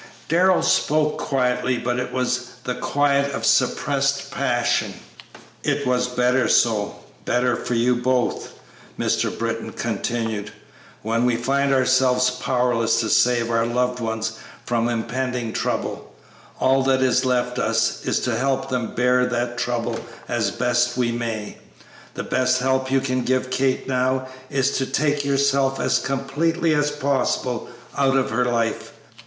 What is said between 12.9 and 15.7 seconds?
to save our loved ones from impending